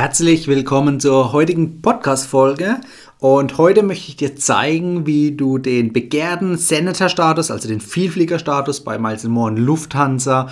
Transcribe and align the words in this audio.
Herzlich 0.00 0.48
willkommen 0.48 0.98
zur 0.98 1.32
heutigen 1.32 1.82
Podcast-Folge. 1.82 2.80
Und 3.18 3.58
heute 3.58 3.82
möchte 3.82 4.08
ich 4.08 4.16
dir 4.16 4.34
zeigen, 4.34 5.04
wie 5.04 5.32
du 5.32 5.58
den 5.58 5.92
begehrten 5.92 6.56
Senator-Status, 6.56 7.50
also 7.50 7.68
den 7.68 7.82
Vielflieger-Status 7.82 8.80
bei 8.80 8.98
Miles 8.98 9.24
More 9.24 9.52
Lufthansa 9.52 10.48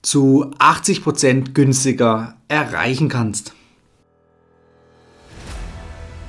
zu 0.00 0.50
80% 0.60 1.52
günstiger 1.52 2.36
erreichen 2.48 3.10
kannst. 3.10 3.52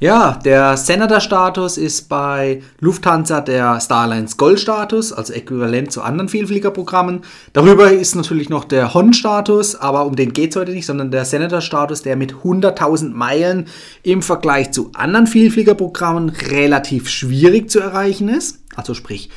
Ja, 0.00 0.38
der 0.44 0.76
Senator-Status 0.76 1.76
ist 1.76 2.08
bei 2.08 2.62
Lufthansa 2.78 3.40
der 3.40 3.80
Starlines 3.80 4.36
Gold-Status, 4.36 5.12
also 5.12 5.32
äquivalent 5.32 5.90
zu 5.90 6.02
anderen 6.02 6.28
Vielfliegerprogrammen. 6.28 7.22
Darüber 7.52 7.90
ist 7.90 8.14
natürlich 8.14 8.48
noch 8.48 8.64
der 8.64 8.94
Hon-Status, 8.94 9.74
aber 9.74 10.06
um 10.06 10.14
den 10.14 10.32
geht 10.32 10.50
es 10.50 10.56
heute 10.56 10.70
nicht, 10.70 10.86
sondern 10.86 11.10
der 11.10 11.24
Senator-Status, 11.24 12.02
der 12.02 12.14
mit 12.14 12.32
100.000 12.32 13.10
Meilen 13.10 13.66
im 14.04 14.22
Vergleich 14.22 14.70
zu 14.70 14.92
anderen 14.94 15.26
Vielfliegerprogrammen 15.26 16.28
relativ 16.28 17.08
schwierig 17.08 17.68
zu 17.68 17.80
erreichen 17.80 18.28
ist. 18.28 18.60
Also 18.76 18.94
sprich, 18.94 19.30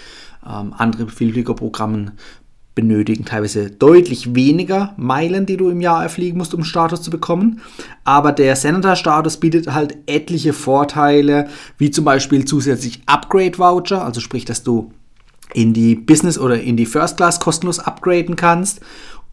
ähm, 0.45 0.75
andere 0.77 1.07
Vielfliegerprogramme 1.07 2.11
benötigen 2.73 3.25
teilweise 3.25 3.69
deutlich 3.69 4.33
weniger 4.33 4.93
Meilen, 4.97 5.45
die 5.45 5.57
du 5.57 5.69
im 5.69 5.81
Jahr 5.81 6.03
erfliegen 6.03 6.37
musst, 6.37 6.53
um 6.53 6.63
Status 6.63 7.01
zu 7.01 7.11
bekommen. 7.11 7.61
Aber 8.03 8.31
der 8.31 8.55
Senator-Status 8.55 9.37
bietet 9.37 9.73
halt 9.73 9.97
etliche 10.05 10.53
Vorteile, 10.53 11.49
wie 11.77 11.91
zum 11.91 12.05
Beispiel 12.05 12.45
zusätzlich 12.45 13.01
Upgrade-Voucher, 13.05 14.03
also 14.03 14.21
sprich, 14.21 14.45
dass 14.45 14.63
du 14.63 14.91
in 15.53 15.73
die 15.73 15.95
Business 15.95 16.37
oder 16.37 16.61
in 16.61 16.77
die 16.77 16.85
First 16.85 17.17
Class 17.17 17.41
kostenlos 17.41 17.79
upgraden 17.79 18.37
kannst 18.37 18.79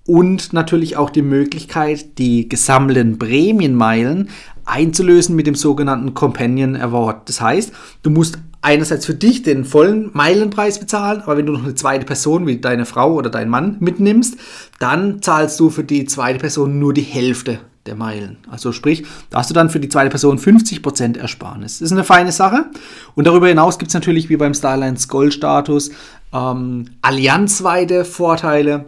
und 0.04 0.52
natürlich 0.52 0.96
auch 0.96 1.10
die 1.10 1.22
Möglichkeit, 1.22 2.18
die 2.18 2.48
gesammelten 2.48 3.18
Prämienmeilen 3.18 4.30
einzulösen 4.64 5.36
mit 5.36 5.46
dem 5.46 5.54
sogenannten 5.54 6.14
Companion 6.14 6.76
Award. 6.76 7.28
Das 7.28 7.40
heißt, 7.40 7.72
du 8.02 8.10
musst 8.10 8.38
einerseits 8.60 9.06
für 9.06 9.14
dich 9.14 9.42
den 9.42 9.64
vollen 9.64 10.10
Meilenpreis 10.12 10.78
bezahlen, 10.78 11.22
aber 11.22 11.36
wenn 11.36 11.46
du 11.46 11.52
noch 11.52 11.64
eine 11.64 11.74
zweite 11.74 12.04
Person 12.04 12.46
wie 12.46 12.58
deine 12.58 12.86
Frau 12.86 13.14
oder 13.14 13.30
dein 13.30 13.48
Mann 13.48 13.76
mitnimmst, 13.80 14.36
dann 14.78 15.22
zahlst 15.22 15.58
du 15.60 15.70
für 15.70 15.84
die 15.84 16.04
zweite 16.06 16.38
Person 16.38 16.78
nur 16.78 16.92
die 16.92 17.02
Hälfte 17.02 17.60
der 17.86 17.94
Meilen. 17.94 18.36
Also 18.48 18.72
sprich, 18.72 19.04
da 19.30 19.38
hast 19.38 19.50
du 19.50 19.54
dann 19.54 19.70
für 19.70 19.80
die 19.80 19.88
zweite 19.88 20.10
Person 20.10 20.38
50% 20.38 21.18
Ersparnis. 21.18 21.78
Das 21.78 21.86
ist 21.86 21.92
eine 21.92 22.04
feine 22.04 22.32
Sache. 22.32 22.66
Und 23.14 23.26
darüber 23.26 23.48
hinaus 23.48 23.78
gibt 23.78 23.88
es 23.88 23.94
natürlich 23.94 24.28
wie 24.28 24.36
beim 24.36 24.54
Starlines 24.54 25.08
Gold 25.08 25.34
Status 25.34 25.90
ähm, 26.32 26.86
allianzweite 27.00 28.04
Vorteile, 28.04 28.84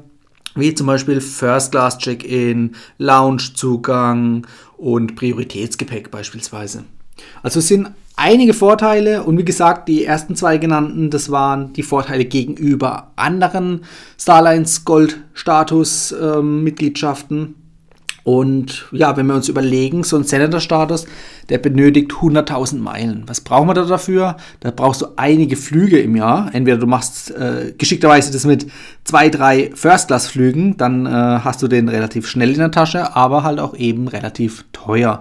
wie 0.54 0.74
zum 0.74 0.86
Beispiel 0.86 1.20
First 1.20 1.72
Class 1.72 1.98
Check-in, 1.98 2.74
Lounge-Zugang 2.98 4.46
und 4.76 5.16
Prioritätsgepäck 5.16 6.10
beispielsweise. 6.10 6.84
Also 7.42 7.60
es 7.60 7.68
sind 7.68 7.90
einige 8.20 8.52
Vorteile 8.52 9.24
und 9.24 9.38
wie 9.38 9.44
gesagt, 9.44 9.88
die 9.88 10.04
ersten 10.04 10.36
zwei 10.36 10.58
genannten, 10.58 11.08
das 11.10 11.30
waren 11.30 11.72
die 11.72 11.82
Vorteile 11.82 12.26
gegenüber 12.26 13.12
anderen 13.16 13.80
Starlines 14.18 14.84
Gold 14.84 15.22
Status 15.32 16.12
ähm. 16.12 17.54
Und 18.22 18.86
ja, 18.92 19.16
wenn 19.16 19.26
wir 19.26 19.34
uns 19.34 19.48
überlegen, 19.48 20.04
so 20.04 20.16
ein 20.16 20.24
Senator-Status, 20.24 21.06
der 21.48 21.56
benötigt 21.56 22.12
100.000 22.12 22.78
Meilen. 22.78 23.22
Was 23.26 23.40
brauchen 23.40 23.66
wir 23.66 23.74
da 23.74 23.84
dafür? 23.86 24.36
Da 24.60 24.70
brauchst 24.70 25.00
du 25.00 25.06
einige 25.16 25.56
Flüge 25.56 25.98
im 25.98 26.14
Jahr. 26.14 26.50
Entweder 26.52 26.76
du 26.76 26.86
machst 26.86 27.30
äh, 27.30 27.72
geschickterweise 27.76 28.30
das 28.30 28.44
mit 28.44 28.66
zwei, 29.04 29.30
drei 29.30 29.70
First-Class-Flügen, 29.74 30.76
dann 30.76 31.06
äh, 31.06 31.10
hast 31.10 31.62
du 31.62 31.68
den 31.68 31.88
relativ 31.88 32.28
schnell 32.28 32.50
in 32.50 32.58
der 32.58 32.70
Tasche, 32.70 33.16
aber 33.16 33.42
halt 33.42 33.58
auch 33.58 33.74
eben 33.74 34.06
relativ 34.06 34.66
teuer. 34.72 35.20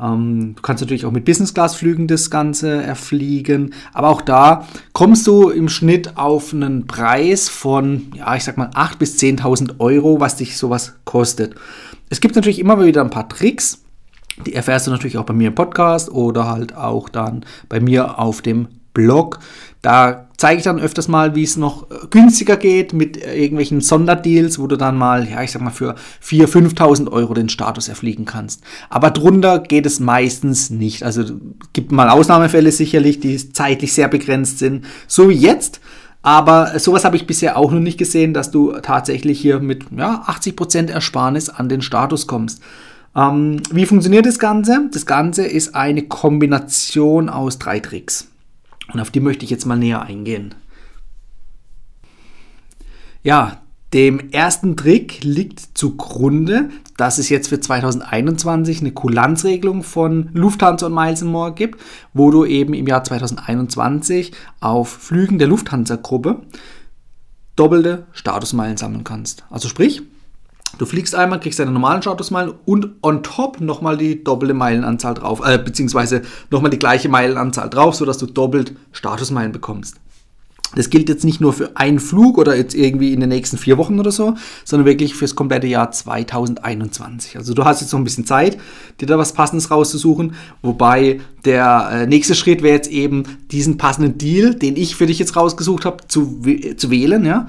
Ähm, 0.00 0.54
du 0.56 0.62
kannst 0.62 0.80
natürlich 0.82 1.06
auch 1.06 1.10
mit 1.10 1.24
Business-Class-Flügen 1.24 2.06
das 2.06 2.30
Ganze 2.30 2.82
erfliegen, 2.82 3.74
aber 3.92 4.08
auch 4.08 4.22
da 4.22 4.66
kommst 4.92 5.26
du 5.26 5.50
im 5.50 5.68
Schnitt 5.68 6.16
auf 6.16 6.52
einen 6.52 6.86
Preis 6.86 7.48
von, 7.48 8.12
ja, 8.14 8.34
ich 8.36 8.44
sag 8.44 8.56
mal 8.56 8.68
8.000 8.70 8.98
bis 8.98 9.18
10.000 9.18 9.80
Euro, 9.80 10.20
was 10.20 10.36
dich 10.36 10.56
sowas 10.56 10.94
kostet. 11.04 11.54
Es 12.10 12.20
gibt 12.20 12.36
natürlich 12.36 12.58
immer 12.58 12.84
wieder 12.84 13.02
ein 13.02 13.10
paar 13.10 13.28
Tricks, 13.28 13.82
die 14.46 14.54
erfährst 14.54 14.86
du 14.86 14.90
natürlich 14.90 15.18
auch 15.18 15.24
bei 15.24 15.34
mir 15.34 15.48
im 15.48 15.54
Podcast 15.54 16.10
oder 16.10 16.48
halt 16.48 16.76
auch 16.76 17.08
dann 17.08 17.44
bei 17.68 17.80
mir 17.80 18.18
auf 18.18 18.40
dem 18.40 18.68
Blog. 18.98 19.38
Da 19.80 20.26
zeige 20.38 20.58
ich 20.58 20.64
dann 20.64 20.80
öfters 20.80 21.06
mal, 21.06 21.36
wie 21.36 21.44
es 21.44 21.56
noch 21.56 21.88
äh, 21.88 21.94
günstiger 22.10 22.56
geht 22.56 22.92
mit 22.92 23.16
äh, 23.16 23.36
irgendwelchen 23.40 23.80
Sonderdeals, 23.80 24.58
wo 24.58 24.66
du 24.66 24.74
dann 24.76 24.98
mal, 24.98 25.28
ja, 25.28 25.40
ich 25.40 25.52
sag 25.52 25.62
mal, 25.62 25.70
für 25.70 25.94
4.000, 26.20 26.74
5.000 26.74 27.12
Euro 27.12 27.32
den 27.32 27.48
Status 27.48 27.86
erfliegen 27.86 28.24
kannst. 28.24 28.62
Aber 28.90 29.10
drunter 29.10 29.60
geht 29.60 29.86
es 29.86 30.00
meistens 30.00 30.70
nicht. 30.70 31.04
Also 31.04 31.22
gibt 31.74 31.92
mal 31.92 32.08
Ausnahmefälle 32.08 32.72
sicherlich, 32.72 33.20
die 33.20 33.52
zeitlich 33.52 33.92
sehr 33.92 34.08
begrenzt 34.08 34.58
sind, 34.58 34.84
so 35.06 35.28
wie 35.28 35.34
jetzt. 35.34 35.80
Aber 36.22 36.76
sowas 36.80 37.04
habe 37.04 37.14
ich 37.14 37.28
bisher 37.28 37.56
auch 37.56 37.70
noch 37.70 37.78
nicht 37.78 37.98
gesehen, 37.98 38.34
dass 38.34 38.50
du 38.50 38.72
tatsächlich 38.82 39.40
hier 39.40 39.60
mit 39.60 39.84
ja, 39.96 40.24
80% 40.26 40.90
Ersparnis 40.90 41.50
an 41.50 41.68
den 41.68 41.82
Status 41.82 42.26
kommst. 42.26 42.60
Ähm, 43.14 43.62
wie 43.70 43.86
funktioniert 43.86 44.26
das 44.26 44.40
Ganze? 44.40 44.88
Das 44.92 45.06
Ganze 45.06 45.46
ist 45.46 45.76
eine 45.76 46.02
Kombination 46.02 47.28
aus 47.28 47.60
drei 47.60 47.78
Tricks. 47.78 48.28
Und 48.92 49.00
auf 49.00 49.10
die 49.10 49.20
möchte 49.20 49.44
ich 49.44 49.50
jetzt 49.50 49.66
mal 49.66 49.76
näher 49.76 50.02
eingehen. 50.02 50.54
Ja, 53.22 53.62
dem 53.92 54.30
ersten 54.32 54.76
Trick 54.76 55.24
liegt 55.24 55.76
zugrunde, 55.76 56.68
dass 56.98 57.18
es 57.18 57.30
jetzt 57.30 57.48
für 57.48 57.58
2021 57.58 58.80
eine 58.80 58.92
Kulanzregelung 58.92 59.82
von 59.82 60.28
Lufthansa 60.34 60.86
und 60.86 60.94
Miles 60.94 61.22
More 61.22 61.54
gibt, 61.54 61.80
wo 62.12 62.30
du 62.30 62.44
eben 62.44 62.74
im 62.74 62.86
Jahr 62.86 63.02
2021 63.02 64.32
auf 64.60 64.90
Flügen 64.90 65.38
der 65.38 65.48
Lufthansa-Gruppe 65.48 66.42
doppelte 67.56 68.06
Statusmeilen 68.12 68.76
sammeln 68.76 69.04
kannst. 69.04 69.44
Also 69.50 69.68
sprich, 69.68 70.02
Du 70.76 70.86
fliegst 70.86 71.14
einmal, 71.14 71.40
kriegst 71.40 71.58
deine 71.58 71.70
normalen 71.70 72.02
Statusmeilen 72.02 72.54
und 72.66 72.90
on 73.02 73.22
top 73.22 73.60
nochmal 73.60 73.96
die 73.96 74.22
doppelte 74.22 74.54
Meilenanzahl 74.54 75.14
drauf, 75.14 75.40
äh, 75.44 75.58
beziehungsweise 75.58 76.22
nochmal 76.50 76.70
die 76.70 76.78
gleiche 76.78 77.08
Meilenanzahl 77.08 77.70
drauf, 77.70 77.94
sodass 77.94 78.18
du 78.18 78.26
doppelt 78.26 78.74
Statusmeilen 78.92 79.52
bekommst. 79.52 79.96
Das 80.74 80.90
gilt 80.90 81.08
jetzt 81.08 81.24
nicht 81.24 81.40
nur 81.40 81.54
für 81.54 81.76
einen 81.78 81.98
Flug 81.98 82.36
oder 82.36 82.54
jetzt 82.54 82.74
irgendwie 82.74 83.14
in 83.14 83.20
den 83.20 83.30
nächsten 83.30 83.56
vier 83.56 83.78
Wochen 83.78 83.98
oder 83.98 84.12
so, 84.12 84.34
sondern 84.64 84.86
wirklich 84.86 85.14
fürs 85.14 85.34
komplette 85.34 85.66
Jahr 85.66 85.90
2021. 85.90 87.38
Also 87.38 87.54
du 87.54 87.64
hast 87.64 87.80
jetzt 87.80 87.92
noch 87.92 88.00
ein 88.00 88.04
bisschen 88.04 88.26
Zeit, 88.26 88.58
dir 89.00 89.06
da 89.06 89.16
was 89.16 89.32
Passendes 89.32 89.70
rauszusuchen. 89.70 90.34
Wobei 90.60 91.20
der 91.46 91.88
äh, 91.90 92.06
nächste 92.06 92.34
Schritt 92.34 92.62
wäre 92.62 92.74
jetzt 92.74 92.90
eben 92.90 93.22
diesen 93.50 93.78
passenden 93.78 94.18
Deal, 94.18 94.54
den 94.54 94.76
ich 94.76 94.94
für 94.94 95.06
dich 95.06 95.18
jetzt 95.18 95.36
rausgesucht 95.36 95.86
habe, 95.86 96.06
zu, 96.06 96.42
zu 96.76 96.90
wählen. 96.90 97.24
Ja? 97.24 97.46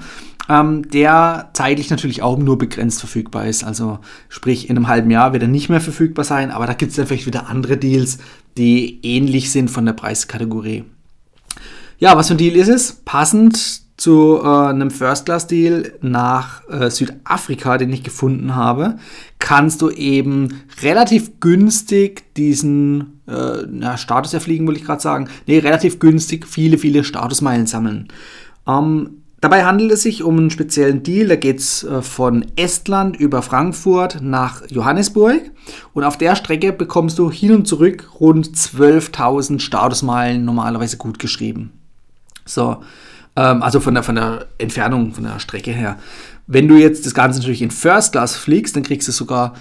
Ähm, 0.48 0.88
der 0.90 1.50
zeitlich 1.52 1.90
natürlich 1.90 2.22
auch 2.22 2.38
nur 2.38 2.58
begrenzt 2.58 3.00
verfügbar 3.00 3.46
ist. 3.46 3.64
Also 3.64 3.98
sprich, 4.28 4.68
in 4.68 4.76
einem 4.76 4.88
halben 4.88 5.10
Jahr 5.10 5.32
wird 5.32 5.42
er 5.42 5.48
nicht 5.48 5.68
mehr 5.68 5.80
verfügbar 5.80 6.24
sein, 6.24 6.50
aber 6.50 6.66
da 6.66 6.72
gibt 6.72 6.90
es 6.90 6.96
dann 6.96 7.06
vielleicht 7.06 7.26
wieder 7.26 7.48
andere 7.48 7.76
Deals, 7.76 8.18
die 8.56 9.00
ähnlich 9.02 9.50
sind 9.50 9.70
von 9.70 9.86
der 9.86 9.92
Preiskategorie. 9.92 10.84
Ja, 11.98 12.16
was 12.16 12.28
für 12.28 12.34
ein 12.34 12.38
Deal 12.38 12.56
ist 12.56 12.68
es? 12.68 12.92
Passend 13.04 13.82
zu 14.00 14.40
äh, 14.42 14.46
einem 14.46 14.90
First-Class-Deal 14.90 15.92
nach 16.00 16.66
äh, 16.70 16.90
Südafrika, 16.90 17.76
den 17.76 17.92
ich 17.92 18.02
gefunden 18.02 18.54
habe, 18.54 18.96
kannst 19.38 19.82
du 19.82 19.90
eben 19.90 20.62
relativ 20.82 21.38
günstig 21.40 22.34
diesen 22.34 23.20
äh, 23.28 23.66
na, 23.70 23.98
Status 23.98 24.32
erfliegen, 24.32 24.66
wollte 24.66 24.80
ich 24.80 24.86
gerade 24.86 25.02
sagen. 25.02 25.28
Nee, 25.46 25.58
relativ 25.58 25.98
günstig 25.98 26.46
viele, 26.46 26.78
viele 26.78 27.04
Statusmeilen 27.04 27.66
sammeln. 27.66 28.08
Ähm, 28.66 29.19
Dabei 29.40 29.64
handelt 29.64 29.90
es 29.92 30.02
sich 30.02 30.22
um 30.22 30.36
einen 30.36 30.50
speziellen 30.50 31.02
Deal. 31.02 31.28
Da 31.28 31.36
geht 31.36 31.60
es 31.60 31.82
äh, 31.82 32.02
von 32.02 32.44
Estland 32.56 33.16
über 33.16 33.40
Frankfurt 33.40 34.20
nach 34.20 34.62
Johannesburg. 34.68 35.40
Und 35.94 36.04
auf 36.04 36.18
der 36.18 36.36
Strecke 36.36 36.72
bekommst 36.72 37.18
du 37.18 37.30
hin 37.30 37.54
und 37.54 37.66
zurück 37.66 38.10
rund 38.20 38.48
12.000 38.48 39.60
Statusmeilen 39.60 40.44
normalerweise 40.44 40.98
gut 40.98 41.18
geschrieben. 41.18 41.72
So, 42.44 42.82
ähm, 43.36 43.62
also 43.62 43.80
von 43.80 43.94
der, 43.94 44.02
von 44.02 44.16
der 44.16 44.46
Entfernung, 44.58 45.14
von 45.14 45.24
der 45.24 45.38
Strecke 45.38 45.70
her. 45.70 45.98
Wenn 46.46 46.68
du 46.68 46.76
jetzt 46.76 47.06
das 47.06 47.14
Ganze 47.14 47.38
natürlich 47.38 47.62
in 47.62 47.70
First 47.70 48.12
Class 48.12 48.36
fliegst, 48.36 48.76
dann 48.76 48.82
kriegst 48.82 49.08
du 49.08 49.12
sogar 49.12 49.54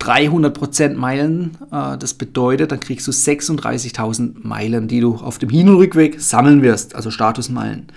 300% 0.00 0.94
Meilen. 0.94 1.56
Äh, 1.72 1.98
das 1.98 2.14
bedeutet, 2.14 2.70
dann 2.70 2.78
kriegst 2.78 3.08
du 3.08 3.10
36.000 3.10 4.34
Meilen, 4.42 4.86
die 4.86 5.00
du 5.00 5.16
auf 5.16 5.38
dem 5.38 5.48
Hin- 5.48 5.70
und 5.70 5.76
Rückweg 5.76 6.20
sammeln 6.20 6.62
wirst, 6.62 6.94
also 6.94 7.10
Statusmeilen. 7.10 7.88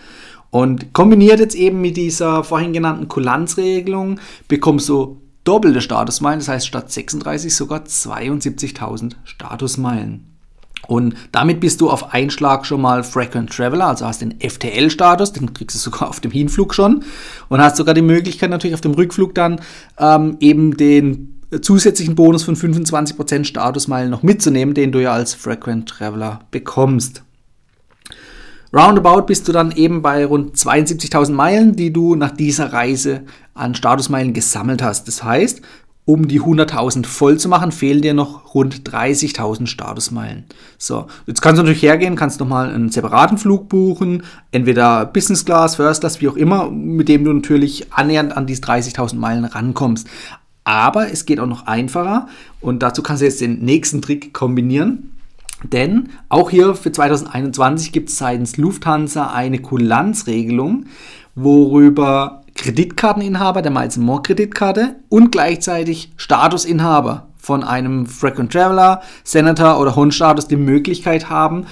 Und 0.49 0.93
kombiniert 0.93 1.39
jetzt 1.39 1.55
eben 1.55 1.81
mit 1.81 1.97
dieser 1.97 2.43
vorhin 2.43 2.73
genannten 2.73 3.07
Kulanzregelung 3.07 4.19
bekommst 4.47 4.87
du 4.89 5.21
doppelte 5.43 5.81
Statusmeilen, 5.81 6.39
das 6.39 6.49
heißt 6.49 6.67
statt 6.67 6.91
36 6.91 7.55
sogar 7.55 7.81
72.000 7.81 9.13
Statusmeilen. 9.23 10.25
Und 10.87 11.15
damit 11.31 11.59
bist 11.59 11.81
du 11.81 11.89
auf 11.89 12.13
einen 12.13 12.29
Schlag 12.29 12.65
schon 12.65 12.81
mal 12.81 13.03
Frequent 13.03 13.51
Traveler, 13.51 13.87
also 13.87 14.05
hast 14.05 14.21
den 14.21 14.39
FTL-Status, 14.39 15.33
den 15.33 15.53
kriegst 15.53 15.75
du 15.75 15.79
sogar 15.79 16.09
auf 16.09 16.19
dem 16.19 16.31
Hinflug 16.31 16.73
schon 16.73 17.03
und 17.49 17.61
hast 17.61 17.77
sogar 17.77 17.93
die 17.93 18.01
Möglichkeit 18.01 18.49
natürlich 18.49 18.75
auf 18.75 18.81
dem 18.81 18.93
Rückflug 18.93 19.35
dann 19.35 19.59
ähm, 19.97 20.37
eben 20.39 20.77
den 20.77 21.41
zusätzlichen 21.61 22.15
Bonus 22.15 22.43
von 22.43 22.55
25% 22.55 23.45
Statusmeilen 23.45 24.09
noch 24.09 24.23
mitzunehmen, 24.23 24.73
den 24.73 24.91
du 24.91 25.01
ja 25.01 25.13
als 25.13 25.33
Frequent 25.33 25.89
Traveler 25.89 26.41
bekommst. 26.51 27.23
Roundabout 28.73 29.21
bist 29.27 29.47
du 29.47 29.51
dann 29.51 29.71
eben 29.71 30.01
bei 30.01 30.25
rund 30.25 30.55
72.000 30.55 31.31
Meilen, 31.31 31.75
die 31.75 31.93
du 31.93 32.15
nach 32.15 32.31
dieser 32.31 32.73
Reise 32.73 33.23
an 33.53 33.75
Statusmeilen 33.75 34.33
gesammelt 34.33 34.81
hast. 34.81 35.07
Das 35.07 35.23
heißt, 35.23 35.61
um 36.07 36.29
die 36.29 36.41
100.000 36.41 37.05
voll 37.05 37.37
zu 37.37 37.49
machen, 37.49 37.73
fehlen 37.73 38.01
dir 38.01 38.13
noch 38.13 38.53
rund 38.53 38.89
30.000 38.89 39.67
Statusmeilen. 39.67 40.45
So, 40.77 41.07
jetzt 41.25 41.41
kannst 41.41 41.59
du 41.59 41.63
natürlich 41.63 41.83
hergehen, 41.83 42.15
kannst 42.15 42.39
nochmal 42.39 42.73
einen 42.73 42.89
separaten 42.89 43.37
Flug 43.37 43.67
buchen, 43.67 44.23
entweder 44.51 45.05
Business 45.05 45.43
Class, 45.43 45.75
First 45.75 45.99
Class, 45.99 46.21
wie 46.21 46.29
auch 46.29 46.37
immer, 46.37 46.69
mit 46.71 47.09
dem 47.09 47.25
du 47.25 47.33
natürlich 47.33 47.91
annähernd 47.91 48.35
an 48.37 48.47
diese 48.47 48.61
30.000 48.61 49.15
Meilen 49.15 49.43
rankommst. 49.43 50.07
Aber 50.63 51.11
es 51.11 51.25
geht 51.25 51.41
auch 51.41 51.47
noch 51.47 51.67
einfacher 51.67 52.27
und 52.61 52.83
dazu 52.83 53.03
kannst 53.03 53.21
du 53.21 53.25
jetzt 53.25 53.41
den 53.41 53.59
nächsten 53.59 54.01
Trick 54.01 54.33
kombinieren. 54.33 55.16
Denn 55.63 56.09
auch 56.29 56.49
hier 56.49 56.75
für 56.75 56.91
2021 56.91 57.91
gibt 57.91 58.09
es 58.09 58.17
seitens 58.17 58.57
Lufthansa 58.57 59.31
eine 59.31 59.59
Kulanzregelung, 59.59 60.85
worüber 61.35 62.43
Kreditkarteninhaber 62.55 63.61
der 63.61 63.71
Miles 63.71 63.97
More 63.97 64.21
Kreditkarte 64.21 64.97
und 65.09 65.31
gleichzeitig 65.31 66.11
Statusinhaber 66.17 67.27
von 67.37 67.63
einem 67.63 68.05
Frequent 68.05 68.51
Traveler, 68.51 69.01
Senator 69.23 69.79
oder 69.79 69.95
Home-Status 69.95 70.47
die 70.47 70.57
Möglichkeit 70.57 71.29
haben, 71.29 71.65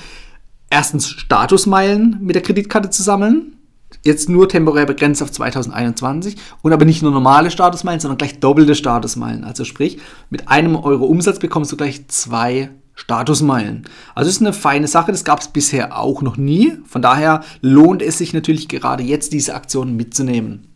erstens 0.70 1.10
Statusmeilen 1.10 2.18
mit 2.22 2.36
der 2.36 2.44
Kreditkarte 2.44 2.90
zu 2.90 3.04
sammeln, 3.04 3.58
jetzt 4.04 4.30
nur 4.30 4.48
temporär 4.48 4.86
begrenzt 4.86 5.22
auf 5.22 5.32
2021 5.32 6.38
und 6.62 6.74
aber 6.74 6.86
nicht 6.86 7.02
nur 7.02 7.12
normale 7.12 7.52
Statusmeilen, 7.52 8.00
sondern 8.00 8.18
gleich 8.18 8.40
doppelte 8.40 8.76
Statusmeilen. 8.76 9.44
Also 9.44 9.64
sprich, 9.64 10.00
mit 10.30 10.48
einem 10.48 10.76
Euro 10.76 11.06
Umsatz 11.06 11.40
bekommst 11.40 11.72
du 11.72 11.78
gleich 11.78 12.08
zwei 12.08 12.70
Statusmeilen. 12.96 13.86
Also 14.16 14.30
ist 14.30 14.42
eine 14.42 14.54
feine 14.54 14.88
Sache, 14.88 15.12
das 15.12 15.26
gab 15.26 15.42
es 15.42 15.50
bisher 15.50 16.00
auch 16.00 16.22
noch 16.22 16.38
nie. 16.38 16.78
Von 16.88 17.02
daher 17.02 17.44
lohnt 17.62 18.02
es 18.02 18.18
sich 18.18 18.34
natürlich 18.34 18.68
gerade 18.68 19.04
jetzt 19.04 19.34
diese 19.34 19.54
Aktion 19.54 19.96
mitzunehmen. 19.96 20.68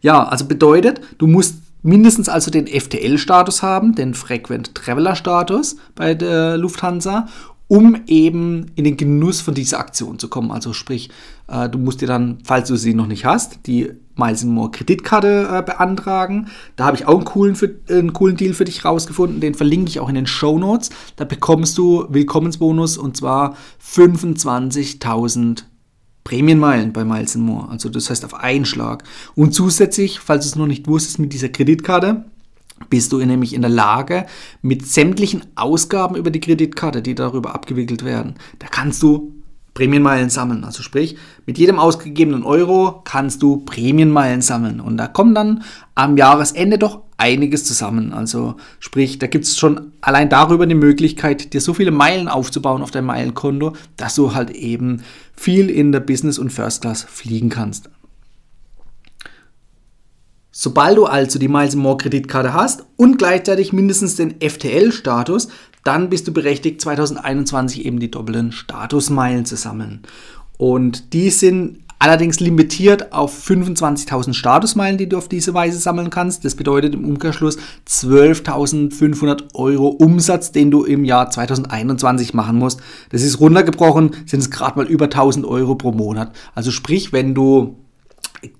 Ja, 0.00 0.24
also 0.24 0.46
bedeutet, 0.46 1.00
du 1.18 1.26
musst 1.26 1.56
mindestens 1.82 2.28
also 2.28 2.50
den 2.50 2.66
FTL-Status 2.66 3.62
haben, 3.62 3.94
den 3.94 4.14
Frequent 4.14 4.74
Traveler-Status 4.74 5.76
bei 5.94 6.14
der 6.14 6.56
Lufthansa 6.56 7.26
um 7.68 8.02
eben 8.06 8.66
in 8.76 8.84
den 8.84 8.96
Genuss 8.96 9.40
von 9.40 9.54
dieser 9.54 9.78
Aktion 9.80 10.18
zu 10.18 10.28
kommen. 10.28 10.50
Also 10.50 10.72
sprich, 10.72 11.10
äh, 11.48 11.68
du 11.68 11.78
musst 11.78 12.00
dir 12.00 12.06
dann, 12.06 12.38
falls 12.44 12.68
du 12.68 12.76
sie 12.76 12.94
noch 12.94 13.06
nicht 13.06 13.24
hast, 13.24 13.66
die 13.66 13.90
Miles 14.14 14.44
More 14.44 14.70
Kreditkarte 14.70 15.48
äh, 15.50 15.62
beantragen. 15.62 16.48
Da 16.76 16.84
habe 16.84 16.96
ich 16.96 17.06
auch 17.06 17.16
einen 17.16 17.24
coolen, 17.24 17.56
für, 17.56 17.74
einen 17.88 18.12
coolen 18.12 18.36
Deal 18.36 18.54
für 18.54 18.64
dich 18.64 18.84
rausgefunden. 18.84 19.40
Den 19.40 19.54
verlinke 19.54 19.88
ich 19.88 20.00
auch 20.00 20.08
in 20.08 20.14
den 20.14 20.26
Show 20.26 20.58
Notes. 20.58 20.90
Da 21.16 21.24
bekommst 21.24 21.76
du 21.76 22.06
Willkommensbonus 22.08 22.96
und 22.98 23.16
zwar 23.16 23.56
25.000 23.84 25.64
Prämienmeilen 26.24 26.92
bei 26.92 27.04
Miles 27.04 27.36
More. 27.36 27.68
Also 27.68 27.88
das 27.88 28.10
heißt 28.10 28.24
auf 28.24 28.34
einen 28.34 28.64
Schlag. 28.64 29.04
Und 29.34 29.54
zusätzlich, 29.54 30.18
falls 30.20 30.44
du 30.44 30.50
es 30.50 30.56
noch 30.56 30.66
nicht 30.66 30.88
wusstest, 30.88 31.18
mit 31.18 31.32
dieser 31.32 31.48
Kreditkarte 31.48 32.24
bist 32.90 33.12
du 33.12 33.18
nämlich 33.18 33.54
in 33.54 33.62
der 33.62 33.70
Lage, 33.70 34.26
mit 34.62 34.86
sämtlichen 34.86 35.44
Ausgaben 35.54 36.16
über 36.16 36.30
die 36.30 36.40
Kreditkarte, 36.40 37.02
die 37.02 37.14
darüber 37.14 37.54
abgewickelt 37.54 38.04
werden, 38.04 38.34
da 38.58 38.66
kannst 38.68 39.02
du 39.02 39.32
Prämienmeilen 39.76 40.30
sammeln. 40.30 40.64
Also 40.64 40.82
sprich, 40.82 41.16
mit 41.44 41.58
jedem 41.58 41.78
ausgegebenen 41.78 42.44
Euro 42.44 43.02
kannst 43.04 43.42
du 43.42 43.58
Prämienmeilen 43.58 44.40
sammeln. 44.40 44.80
Und 44.80 44.96
da 44.96 45.06
kommen 45.06 45.34
dann 45.34 45.64
am 45.94 46.16
Jahresende 46.16 46.78
doch 46.78 47.02
einiges 47.18 47.66
zusammen. 47.66 48.12
Also 48.12 48.56
sprich, 48.80 49.18
da 49.18 49.26
gibt 49.26 49.44
es 49.44 49.58
schon 49.58 49.92
allein 50.00 50.30
darüber 50.30 50.66
die 50.66 50.74
Möglichkeit, 50.74 51.52
dir 51.52 51.60
so 51.60 51.74
viele 51.74 51.90
Meilen 51.90 52.26
aufzubauen 52.26 52.82
auf 52.82 52.90
dein 52.90 53.04
Meilenkonto, 53.04 53.74
dass 53.98 54.14
du 54.14 54.34
halt 54.34 54.50
eben 54.50 55.02
viel 55.34 55.68
in 55.68 55.92
der 55.92 56.00
Business 56.00 56.38
und 56.38 56.54
First 56.54 56.80
Class 56.80 57.04
fliegen 57.04 57.50
kannst. 57.50 57.90
Sobald 60.58 60.96
du 60.96 61.04
also 61.04 61.38
die 61.38 61.48
Miles 61.48 61.76
More 61.76 61.98
Kreditkarte 61.98 62.54
hast 62.54 62.86
und 62.96 63.18
gleichzeitig 63.18 63.74
mindestens 63.74 64.16
den 64.16 64.36
FTL-Status, 64.40 65.48
dann 65.84 66.08
bist 66.08 66.26
du 66.28 66.32
berechtigt, 66.32 66.80
2021 66.80 67.84
eben 67.84 68.00
die 68.00 68.10
doppelten 68.10 68.52
Statusmeilen 68.52 69.44
zu 69.44 69.54
sammeln. 69.54 70.00
Und 70.56 71.12
die 71.12 71.28
sind 71.28 71.80
allerdings 71.98 72.40
limitiert 72.40 73.12
auf 73.12 73.38
25.000 73.46 74.32
Statusmeilen, 74.32 74.96
die 74.96 75.10
du 75.10 75.18
auf 75.18 75.28
diese 75.28 75.52
Weise 75.52 75.78
sammeln 75.78 76.08
kannst. 76.08 76.46
Das 76.46 76.54
bedeutet 76.54 76.94
im 76.94 77.04
Umkehrschluss 77.04 77.58
12.500 77.86 79.54
Euro 79.56 79.88
Umsatz, 79.88 80.52
den 80.52 80.70
du 80.70 80.84
im 80.84 81.04
Jahr 81.04 81.30
2021 81.30 82.32
machen 82.32 82.56
musst. 82.56 82.80
Das 83.10 83.20
ist 83.20 83.40
runtergebrochen, 83.40 84.12
sind 84.24 84.40
es 84.40 84.50
gerade 84.50 84.78
mal 84.78 84.86
über 84.86 85.04
1.000 85.04 85.46
Euro 85.46 85.74
pro 85.74 85.92
Monat. 85.92 86.32
Also 86.54 86.70
sprich, 86.70 87.12
wenn 87.12 87.34
du 87.34 87.76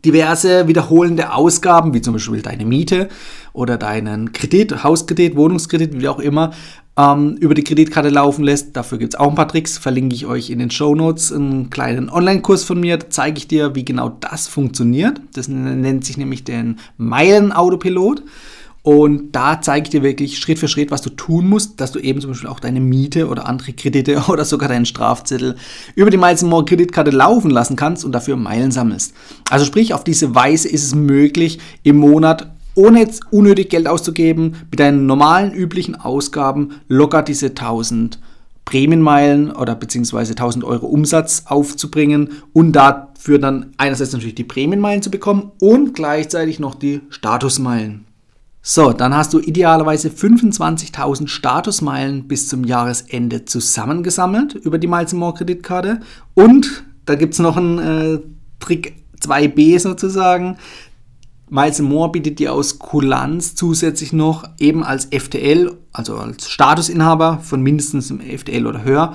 diverse 0.04 0.68
wiederholende 0.68 1.32
Ausgaben, 1.32 1.94
wie 1.94 2.00
zum 2.00 2.14
Beispiel 2.14 2.42
deine 2.42 2.64
Miete 2.64 3.08
oder 3.52 3.78
deinen 3.78 4.32
Kredit, 4.32 4.84
Hauskredit, 4.84 5.36
Wohnungskredit, 5.36 6.00
wie 6.00 6.08
auch 6.08 6.18
immer, 6.18 6.52
ähm, 6.96 7.36
über 7.40 7.54
die 7.54 7.64
Kreditkarte 7.64 8.08
laufen 8.08 8.44
lässt. 8.44 8.76
Dafür 8.76 8.98
gibt 8.98 9.14
es 9.14 9.20
auch 9.20 9.28
ein 9.28 9.34
paar 9.34 9.48
Tricks, 9.48 9.78
verlinke 9.78 10.14
ich 10.14 10.26
euch 10.26 10.50
in 10.50 10.58
den 10.58 10.70
Show 10.70 10.94
Notes. 10.94 11.32
Einen 11.32 11.70
kleinen 11.70 12.08
Online-Kurs 12.08 12.64
von 12.64 12.80
mir, 12.80 12.96
da 12.96 13.10
zeige 13.10 13.38
ich 13.38 13.48
dir, 13.48 13.74
wie 13.74 13.84
genau 13.84 14.08
das 14.08 14.48
funktioniert. 14.48 15.20
Das 15.34 15.48
nennt 15.48 16.04
sich 16.04 16.16
nämlich 16.16 16.44
den 16.44 16.78
Meilen-Autopilot. 16.96 18.22
Und 18.86 19.32
da 19.32 19.60
zeige 19.60 19.86
ich 19.86 19.90
dir 19.90 20.04
wirklich 20.04 20.38
Schritt 20.38 20.60
für 20.60 20.68
Schritt, 20.68 20.92
was 20.92 21.02
du 21.02 21.10
tun 21.10 21.48
musst, 21.48 21.80
dass 21.80 21.90
du 21.90 21.98
eben 21.98 22.20
zum 22.20 22.30
Beispiel 22.30 22.48
auch 22.48 22.60
deine 22.60 22.78
Miete 22.78 23.26
oder 23.26 23.48
andere 23.48 23.72
Kredite 23.72 24.22
oder 24.28 24.44
sogar 24.44 24.68
deinen 24.68 24.86
Strafzettel 24.86 25.56
über 25.96 26.08
die 26.08 26.16
Miles 26.16 26.44
More 26.44 26.64
Kreditkarte 26.64 27.10
laufen 27.10 27.50
lassen 27.50 27.74
kannst 27.74 28.04
und 28.04 28.12
dafür 28.12 28.36
Meilen 28.36 28.70
sammelst. 28.70 29.12
Also 29.50 29.64
sprich, 29.64 29.92
auf 29.92 30.04
diese 30.04 30.36
Weise 30.36 30.68
ist 30.68 30.84
es 30.84 30.94
möglich, 30.94 31.58
im 31.82 31.96
Monat 31.96 32.52
ohne 32.76 33.00
jetzt 33.00 33.22
unnötig 33.32 33.70
Geld 33.70 33.88
auszugeben, 33.88 34.54
mit 34.70 34.78
deinen 34.78 35.06
normalen 35.06 35.52
üblichen 35.52 35.96
Ausgaben 35.96 36.80
locker 36.86 37.24
diese 37.24 37.46
1000 37.46 38.20
Prämienmeilen 38.64 39.50
oder 39.50 39.74
beziehungsweise 39.74 40.34
1000 40.34 40.62
Euro 40.62 40.86
Umsatz 40.86 41.42
aufzubringen 41.46 42.34
und 42.52 42.70
dafür 42.70 43.40
dann 43.40 43.72
einerseits 43.78 44.12
natürlich 44.12 44.36
die 44.36 44.44
Prämienmeilen 44.44 45.02
zu 45.02 45.10
bekommen 45.10 45.50
und 45.60 45.92
gleichzeitig 45.92 46.60
noch 46.60 46.76
die 46.76 47.00
Statusmeilen. 47.10 48.06
So, 48.68 48.92
dann 48.92 49.14
hast 49.14 49.32
du 49.32 49.38
idealerweise 49.38 50.08
25.000 50.08 51.28
Statusmeilen 51.28 52.26
bis 52.26 52.48
zum 52.48 52.64
Jahresende 52.64 53.44
zusammengesammelt 53.44 54.56
über 54.56 54.78
die 54.78 54.88
Miles 54.88 55.12
More 55.12 55.34
Kreditkarte. 55.34 56.00
Und 56.34 56.82
da 57.04 57.14
gibt 57.14 57.34
es 57.34 57.38
noch 57.38 57.56
einen 57.56 57.78
äh, 57.78 58.18
Trick 58.58 58.96
2b 59.20 59.78
sozusagen. 59.78 60.56
Miles 61.48 61.80
More 61.80 62.10
bietet 62.10 62.40
dir 62.40 62.52
aus 62.52 62.80
Kulanz 62.80 63.54
zusätzlich 63.54 64.12
noch 64.12 64.42
eben 64.58 64.82
als 64.82 65.04
FTL, 65.16 65.76
also 65.92 66.16
als 66.16 66.50
Statusinhaber 66.50 67.38
von 67.44 67.62
mindestens 67.62 68.10
einem 68.10 68.18
FTL 68.18 68.66
oder 68.66 68.82
höher 68.82 69.14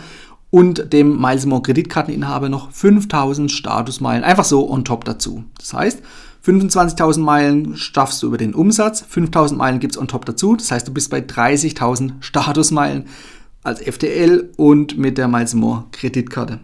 und 0.50 0.93
dem 0.93 1.20
Miles 1.20 1.46
More 1.46 1.62
Kreditkarteninhaber 1.62 2.48
noch 2.48 2.72
5000 2.72 3.51
Statusmeilen 3.51 4.24
einfach 4.24 4.46
so 4.46 4.72
on 4.72 4.86
top 4.86 5.03
dazu. 5.03 5.43
Das 5.58 5.74
heißt, 5.74 6.01
25.000 6.45 7.19
Meilen 7.19 7.77
schaffst 7.77 8.24
du 8.24 8.27
über 8.27 8.38
den 8.38 8.55
Umsatz, 8.55 9.03
5.000 9.03 9.55
Meilen 9.55 9.79
gibt 9.79 9.95
es 9.95 10.01
on 10.01 10.07
top 10.07 10.25
dazu. 10.25 10.55
Das 10.55 10.71
heißt, 10.71 10.88
du 10.88 10.93
bist 10.93 11.12
bei 11.12 11.19
30.000 11.19 12.13
Statusmeilen 12.19 13.05
als 13.63 13.79
FTL 13.79 14.50
und 14.57 14.98
mit 14.98 15.19
der 15.19 15.27
Miles 15.27 15.53
More 15.53 15.86
Kreditkarte. 15.91 16.60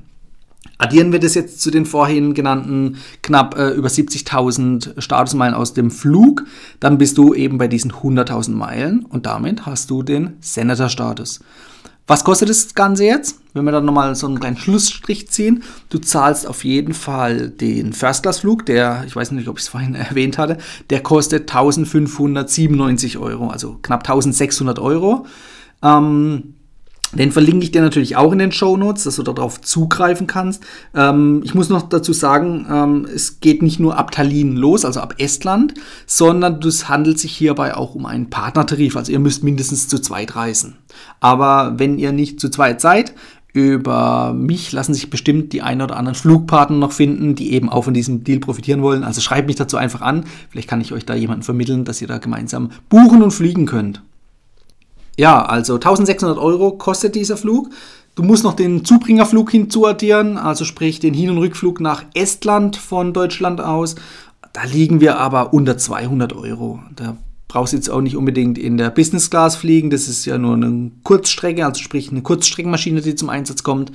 Addieren 0.80 1.12
wir 1.12 1.20
das 1.20 1.34
jetzt 1.34 1.62
zu 1.62 1.72
den 1.72 1.86
vorhin 1.86 2.34
genannten 2.34 2.98
knapp 3.24 3.58
äh, 3.58 3.70
über 3.70 3.88
70.000 3.88 5.00
Statusmeilen 5.02 5.56
aus 5.56 5.74
dem 5.74 5.90
Flug, 5.90 6.46
dann 6.80 6.98
bist 6.98 7.18
du 7.18 7.34
eben 7.34 7.58
bei 7.58 7.68
diesen 7.68 7.92
100.000 7.92 8.52
Meilen 8.52 9.04
und 9.06 9.26
damit 9.26 9.66
hast 9.66 9.90
du 9.90 10.04
den 10.04 10.38
Senator-Status. 10.40 11.40
Was 12.08 12.24
kostet 12.24 12.50
das 12.50 12.74
Ganze 12.74 13.04
jetzt? 13.04 13.40
Wenn 13.54 13.66
wir 13.66 13.74
dann 13.74 13.84
nochmal 13.84 14.16
so 14.16 14.28
einen 14.28 14.40
kleinen 14.40 14.56
Schlussstrich 14.56 15.28
ziehen, 15.30 15.64
du 15.90 15.98
zahlst 16.00 16.48
auf 16.48 16.64
jeden 16.64 16.94
Fall 16.94 17.50
den 17.50 17.92
First-Class-Flug, 17.92 18.66
der, 18.66 19.04
ich 19.06 19.16
weiß 19.16 19.32
nicht, 19.32 19.50
ob 19.50 19.58
ich 19.58 19.66
es 19.66 19.70
vorhin 19.70 19.94
erwähnt 19.96 20.38
hatte, 20.38 20.58
der 20.90 21.04
kostet 21.04 21.50
1597 21.50 23.18
Euro, 23.18 23.50
also 23.50 23.78
knapp 23.82 24.02
1600 24.02 24.80
Euro. 24.80 25.26
Ähm, 25.84 26.56
Den 27.14 27.32
verlinke 27.32 27.64
ich 27.64 27.72
dir 27.72 27.82
natürlich 27.82 28.18
auch 28.18 28.34
in 28.34 28.40
den 28.40 28.52
Show 28.52 28.76
Notes, 28.76 29.04
dass 29.04 29.16
du 29.16 29.24
darauf 29.24 29.62
zugreifen 29.62 30.28
kannst. 30.28 30.64
Ähm, 30.94 31.42
ich 31.44 31.56
muss 31.56 31.70
noch 31.70 31.84
dazu 31.84 32.12
sagen, 32.12 32.68
ähm, 32.70 33.08
es 33.14 33.40
geht 33.40 33.62
nicht 33.62 33.80
nur 33.80 33.98
ab 33.98 34.12
Tallinn 34.12 34.58
los, 34.58 34.84
also 34.84 35.00
ab 35.00 35.16
Estland, 35.18 35.74
sondern 36.06 36.60
es 36.64 36.90
handelt 36.90 37.18
sich 37.18 37.32
hierbei 37.32 37.76
auch 37.76 37.96
um 37.96 38.06
einen 38.06 38.30
Partnertarif. 38.30 38.98
Also 38.98 39.12
ihr 39.12 39.20
müsst 39.20 39.44
mindestens 39.44 39.88
zu 39.88 40.00
zweit 40.00 40.36
reisen. 40.36 40.78
Aber 41.22 41.76
wenn 41.78 41.98
ihr 41.98 42.12
nicht 42.12 42.42
zu 42.42 42.50
zweit 42.50 42.82
seid, 42.82 43.14
über 43.54 44.34
mich 44.34 44.72
lassen 44.72 44.94
sich 44.94 45.10
bestimmt 45.10 45.54
die 45.54 45.62
ein 45.62 45.82
oder 45.82 45.98
anderen 45.98 46.16
Flugpartner 46.16 46.78
noch 46.78 46.92
finden, 46.92 47.36
die 47.36 47.54
eben 47.54 47.70
auch 47.70 47.86
von 47.86 47.94
diesem 47.94 48.24
Deal 48.24 48.40
profitieren 48.40 48.82
wollen. 48.82 49.04
Also 49.04 49.22
schreibt 49.22 49.48
mich 49.48 49.56
dazu 49.56 49.78
einfach 49.78 50.02
an. 50.02 50.26
Vielleicht 50.50 50.70
kann 50.70 50.82
ich 50.82 50.94
euch 50.94 51.06
da 51.06 51.16
jemanden 51.16 51.44
vermitteln, 51.44 51.86
dass 51.86 52.02
ihr 52.02 52.08
da 52.08 52.18
gemeinsam 52.18 52.70
buchen 52.90 53.24
und 53.24 53.32
fliegen 53.32 53.66
könnt. 53.66 54.04
Ja, 55.18 55.44
also 55.44 55.76
1600 55.76 56.38
Euro 56.38 56.72
kostet 56.72 57.16
dieser 57.16 57.38
Flug. 57.38 57.70
Du 58.16 58.24
musst 58.24 58.44
noch 58.44 58.54
den 58.54 58.86
Zubringerflug 58.86 59.52
hinzuaddieren, 59.52 60.38
also 60.38 60.64
sprich 60.64 61.00
den 61.00 61.14
Hin- 61.14 61.30
und 61.30 61.38
Rückflug 61.40 61.80
nach 61.80 62.04
Estland 62.14 62.78
von 62.78 63.14
Deutschland 63.14 63.62
aus. 63.62 63.96
Da 64.54 64.64
liegen 64.64 65.02
wir 65.02 65.20
aber 65.20 65.54
unter 65.54 65.78
200 65.78 66.34
Euro. 66.34 66.80
Da 66.96 67.18
brauchst 67.48 67.74
du 67.74 67.78
jetzt 67.78 67.90
auch 67.90 68.02
nicht 68.02 68.16
unbedingt 68.16 68.58
in 68.58 68.78
der 68.78 68.90
Business 68.90 69.30
Class 69.30 69.56
fliegen. 69.56 69.90
Das 69.90 70.08
ist 70.08 70.26
ja 70.26 70.38
nur 70.38 70.56
eine 70.56 70.92
Kurzstrecke, 71.04 71.66
also 71.66 71.82
sprich 71.82 72.12
eine 72.12 72.22
Kurzstreckenmaschine, 72.22 73.02
die 73.02 73.16
zum 73.16 73.30
Einsatz 73.30 73.64
kommt. 73.64 73.92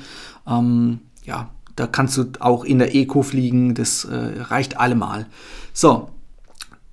Ähm, 0.46 1.00
ja, 1.24 1.50
da 1.76 1.86
kannst 1.86 2.16
du 2.16 2.26
auch 2.40 2.64
in 2.64 2.78
der 2.78 2.94
Eco 2.94 3.22
fliegen. 3.22 3.74
Das 3.74 4.04
äh, 4.04 4.40
reicht 4.40 4.78
allemal. 4.78 5.26
So, 5.72 6.10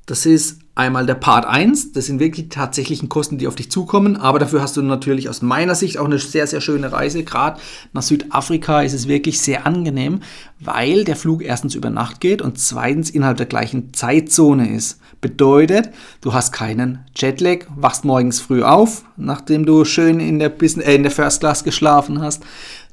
das 0.05 0.25
ist 0.25 0.59
einmal 0.79 1.05
der 1.05 1.15
Part 1.15 1.45
1. 1.45 1.91
Das 1.91 2.05
sind 2.05 2.19
wirklich 2.19 2.47
tatsächlichen 2.49 3.09
Kosten, 3.09 3.37
die 3.37 3.47
auf 3.47 3.55
dich 3.55 3.69
zukommen. 3.69 4.15
Aber 4.15 4.39
dafür 4.39 4.61
hast 4.61 4.77
du 4.77 4.81
natürlich 4.81 5.29
aus 5.29 5.41
meiner 5.41 5.75
Sicht 5.75 5.97
auch 5.97 6.05
eine 6.05 6.17
sehr, 6.17 6.47
sehr 6.47 6.61
schöne 6.61 6.91
Reise. 6.91 7.23
Gerade 7.23 7.59
nach 7.91 8.01
Südafrika 8.01 8.81
ist 8.81 8.93
es 8.93 9.07
wirklich 9.07 9.41
sehr 9.41 9.67
angenehm, 9.67 10.21
weil 10.59 11.03
der 11.03 11.17
Flug 11.17 11.43
erstens 11.43 11.75
über 11.75 11.89
Nacht 11.89 12.21
geht 12.21 12.41
und 12.41 12.57
zweitens 12.57 13.09
innerhalb 13.09 13.37
der 13.37 13.45
gleichen 13.45 13.93
Zeitzone 13.93 14.73
ist. 14.73 14.99
Bedeutet, 15.21 15.89
du 16.21 16.33
hast 16.33 16.53
keinen 16.53 16.99
Jetlag, 17.13 17.65
wachst 17.75 18.05
morgens 18.05 18.39
früh 18.39 18.63
auf, 18.63 19.03
nachdem 19.17 19.65
du 19.65 19.83
schön 19.83 20.21
in 20.21 20.39
der, 20.39 20.49
Business, 20.49 20.87
äh, 20.87 20.95
in 20.95 21.03
der 21.03 21.11
First 21.11 21.41
Class 21.41 21.65
geschlafen 21.65 22.21
hast, 22.21 22.43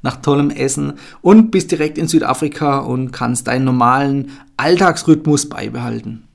nach 0.01 0.17
tollem 0.17 0.49
Essen 0.49 0.93
und 1.21 1.51
bist 1.51 1.71
direkt 1.71 1.97
in 1.97 2.09
Südafrika 2.09 2.79
und 2.79 3.11
kannst 3.11 3.47
deinen 3.47 3.63
normalen 3.63 4.31
Alltagsrhythmus 4.57 5.47
beibehalten. 5.47 6.26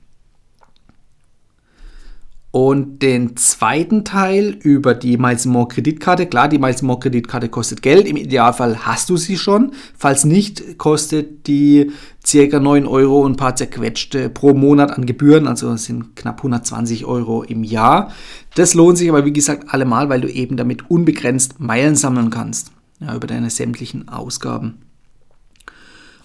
Und 2.55 2.99
den 2.99 3.35
zweiten 3.35 4.05
Teil 4.05 4.55
über 4.61 4.93
die 4.93 5.17
Miles 5.17 5.47
More 5.47 5.67
Kreditkarte. 5.67 6.27
Klar, 6.27 6.47
die 6.47 6.59
Miles 6.59 6.83
More 6.83 6.99
Kreditkarte 6.99 7.49
kostet 7.49 7.81
Geld. 7.81 8.07
Im 8.07 8.15
Idealfall 8.15 8.85
hast 8.85 9.09
du 9.09 9.17
sie 9.17 9.37
schon. 9.37 9.71
Falls 9.97 10.23
nicht, 10.23 10.77
kostet 10.77 11.47
die 11.47 11.89
circa 12.23 12.59
9 12.59 12.85
Euro 12.85 13.21
und 13.21 13.31
ein 13.31 13.37
paar 13.37 13.55
zerquetschte 13.55 14.29
pro 14.29 14.53
Monat 14.53 14.91
an 14.91 15.07
Gebühren. 15.07 15.47
Also 15.47 15.75
sind 15.77 16.15
knapp 16.15 16.41
120 16.41 17.05
Euro 17.05 17.41
im 17.41 17.63
Jahr. 17.63 18.11
Das 18.53 18.75
lohnt 18.75 18.99
sich 18.99 19.09
aber 19.09 19.25
wie 19.25 19.33
gesagt 19.33 19.73
allemal, 19.73 20.09
weil 20.09 20.21
du 20.21 20.29
eben 20.29 20.55
damit 20.55 20.91
unbegrenzt 20.91 21.59
Meilen 21.59 21.95
sammeln 21.95 22.29
kannst. 22.29 22.71
Ja, 22.99 23.15
über 23.15 23.25
deine 23.25 23.49
sämtlichen 23.49 24.09
Ausgaben. 24.09 24.77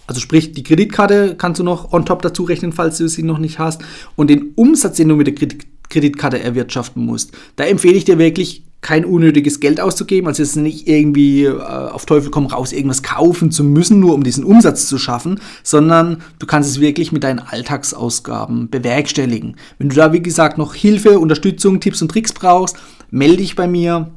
Also 0.07 0.21
sprich, 0.21 0.53
die 0.53 0.63
Kreditkarte 0.63 1.37
kannst 1.39 1.59
du 1.59 1.65
noch 1.65 1.91
on 1.91 2.05
top 2.05 2.21
dazu 2.21 2.43
rechnen, 2.43 2.73
falls 2.73 2.99
du 2.99 3.09
sie 3.09 3.23
noch 3.23 3.39
nicht 3.39 3.59
hast. 3.59 3.81
Und 4.15 4.29
den 4.29 4.53
Umsatz, 4.57 4.99
den 4.99 5.09
du 5.09 5.17
mit 5.17 5.27
der 5.27 5.35
Kreditkarte 5.35 5.78
Kreditkarte 5.88 6.40
erwirtschaften 6.40 7.04
musst. 7.04 7.33
Da 7.57 7.64
empfehle 7.64 7.97
ich 7.97 8.04
dir 8.04 8.18
wirklich, 8.18 8.64
kein 8.80 9.04
unnötiges 9.04 9.59
Geld 9.59 9.80
auszugeben, 9.80 10.28
also 10.28 10.42
jetzt 10.42 10.57
nicht 10.57 10.87
irgendwie 10.87 11.45
äh, 11.45 11.59
auf 11.59 12.07
Teufel 12.07 12.30
komm 12.30 12.47
raus 12.47 12.73
irgendwas 12.73 13.02
kaufen 13.02 13.50
zu 13.50 13.64
müssen, 13.64 13.99
nur 13.99 14.14
um 14.14 14.23
diesen 14.23 14.45
Umsatz 14.45 14.87
zu 14.87 14.99
schaffen, 14.99 15.40
sondern 15.64 16.23
du 16.38 16.47
kannst 16.47 16.71
es 16.71 16.80
wirklich 16.80 17.11
mit 17.11 17.25
deinen 17.25 17.40
Alltagsausgaben 17.40 18.71
bewerkstelligen. 18.71 19.57
Wenn 19.78 19.88
du 19.88 19.97
da, 19.97 20.12
wie 20.12 20.23
gesagt, 20.23 20.59
noch 20.59 20.75
Hilfe, 20.75 21.18
Unterstützung, 21.18 21.80
Tipps 21.80 22.02
und 22.02 22.11
Tricks 22.11 22.33
brauchst, 22.33 22.76
melde 23.11 23.38
dich 23.38 23.57
bei 23.57 23.66
mir. 23.66 24.12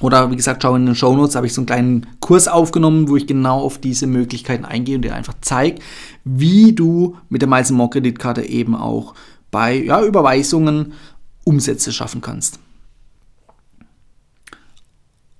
Oder 0.00 0.30
wie 0.30 0.36
gesagt, 0.36 0.62
schau 0.62 0.76
in 0.76 0.86
den 0.86 0.94
Show 0.94 1.14
Notes, 1.14 1.34
habe 1.34 1.46
ich 1.46 1.52
so 1.52 1.60
einen 1.60 1.66
kleinen 1.66 2.06
Kurs 2.20 2.46
aufgenommen, 2.46 3.08
wo 3.08 3.16
ich 3.16 3.26
genau 3.26 3.60
auf 3.60 3.78
diese 3.78 4.06
Möglichkeiten 4.06 4.64
eingehe 4.64 4.94
und 4.94 5.02
dir 5.02 5.14
einfach 5.14 5.34
zeige, 5.40 5.80
wie 6.24 6.72
du 6.72 7.16
mit 7.28 7.42
der 7.42 7.48
Miles 7.48 7.72
More 7.72 7.90
Kreditkarte 7.90 8.42
eben 8.42 8.76
auch 8.76 9.14
bei 9.50 9.74
ja, 9.74 10.02
Überweisungen 10.02 10.92
Umsätze 11.44 11.92
schaffen 11.92 12.20
kannst. 12.20 12.58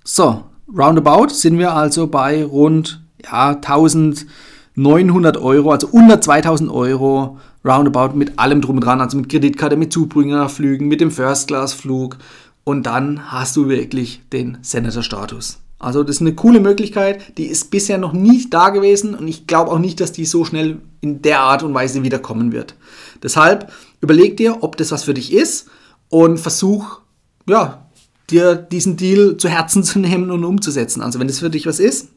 So, 0.05 0.45
roundabout 0.75 1.29
sind 1.29 1.59
wir 1.59 1.75
also 1.75 2.07
bei 2.07 2.45
rund 2.45 3.03
ja, 3.23 3.51
1900 3.51 5.37
Euro, 5.37 5.71
also 5.73 5.89
unter 5.89 6.21
2000 6.21 6.71
Euro 6.71 7.39
roundabout 7.65 8.17
mit 8.17 8.39
allem 8.39 8.61
drum 8.61 8.77
und 8.77 8.85
dran, 8.85 9.01
also 9.01 9.19
mit 9.19 9.29
Kreditkarte, 9.29 9.77
mit 9.77 9.93
Zubringerflügen, 9.93 10.89
mit 10.89 11.01
dem 11.01 11.11
First-Class-Flug 11.11 12.17
und 12.65 12.87
dann 12.87 13.31
hast 13.31 13.57
du 13.57 13.69
wirklich 13.69 14.23
den 14.33 14.59
Senator-Status. 14.63 15.59
Also 15.79 16.03
das 16.03 16.17
ist 16.17 16.23
eine 16.23 16.35
coole 16.35 16.61
Möglichkeit, 16.61 17.39
die 17.39 17.47
ist 17.47 17.71
bisher 17.71 17.99
noch 17.99 18.13
nicht 18.13 18.53
da 18.53 18.71
gewesen 18.71 19.15
und 19.15 19.29
ich 19.29 19.47
glaube 19.47 19.71
auch 19.71 19.79
nicht, 19.79 20.01
dass 20.01 20.13
die 20.13 20.25
so 20.25 20.45
schnell 20.45 20.79
in 21.01 21.23
der 21.23 21.41
Art 21.41 21.63
und 21.63 21.73
Weise 21.75 22.03
wieder 22.03 22.19
kommen 22.19 22.51
wird. 22.51 22.75
Deshalb 23.23 23.71
überleg 24.01 24.37
dir, 24.37 24.59
ob 24.63 24.77
das 24.77 24.93
was 24.93 25.05
für 25.05 25.15
dich 25.15 25.33
ist 25.33 25.69
und 26.09 26.39
versuch, 26.39 27.01
ja, 27.47 27.87
dir 28.31 28.55
diesen 28.57 28.97
Deal 28.97 29.37
zu 29.37 29.49
Herzen 29.49 29.83
zu 29.83 29.99
nehmen 30.01 30.31
und 30.31 30.45
umzusetzen. 30.45 31.03
Also 31.03 31.19
wenn 31.19 31.29
das 31.29 31.41
für 31.41 31.51
dich 31.51 31.67
was 31.67 31.81
ist, 31.81 32.09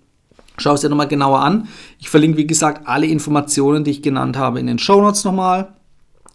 schau 0.57 0.73
es 0.73 0.81
dir 0.81 0.89
nochmal 0.89 1.07
genauer 1.07 1.39
an. 1.39 1.67
Ich 1.99 2.09
verlinke, 2.09 2.37
wie 2.37 2.47
gesagt, 2.47 2.87
alle 2.87 3.07
Informationen, 3.07 3.83
die 3.83 3.91
ich 3.91 4.01
genannt 4.01 4.37
habe, 4.37 4.59
in 4.59 4.67
den 4.67 4.79
Show 4.79 5.01
Notes 5.01 5.23
nochmal. 5.23 5.73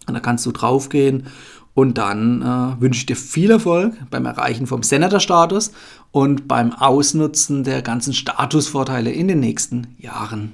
Und 0.07 0.13
da 0.13 0.19
kannst 0.19 0.45
du 0.45 0.51
draufgehen 0.51 1.27
und 1.73 1.97
dann 1.97 2.41
äh, 2.41 2.81
wünsche 2.81 3.01
ich 3.01 3.05
dir 3.05 3.15
viel 3.15 3.51
Erfolg 3.51 3.93
beim 4.09 4.25
Erreichen 4.25 4.65
vom 4.65 4.81
Senator-Status 4.81 5.73
und 6.11 6.47
beim 6.47 6.73
Ausnutzen 6.73 7.63
der 7.63 7.81
ganzen 7.81 8.13
Statusvorteile 8.13 9.11
in 9.11 9.27
den 9.27 9.39
nächsten 9.39 9.95
Jahren. 9.99 10.53